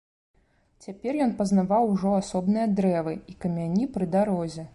[0.85, 4.69] Цяпер ён пазнаваў ужо асобныя дрэвы і камяні пры дарозе.